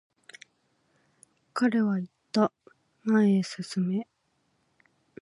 [1.53, 2.51] 彼は言った、
[3.03, 4.07] 前へ進め。